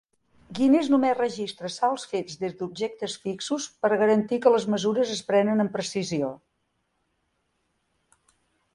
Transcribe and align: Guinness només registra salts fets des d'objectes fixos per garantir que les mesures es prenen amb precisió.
Guinness 0.59 0.87
només 0.93 1.17
registra 1.19 1.69
salts 1.73 2.05
fets 2.13 2.39
des 2.45 2.57
d'objectes 2.63 3.19
fixos 3.27 3.69
per 3.85 3.93
garantir 4.05 4.41
que 4.47 4.55
les 4.57 4.67
mesures 4.77 5.15
es 5.19 5.23
prenen 5.31 5.65
amb 5.67 5.77
precisió. 5.77 6.35